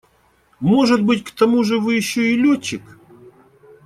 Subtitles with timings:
[0.59, 2.81] Может быть, к тому же вы еще и летчик?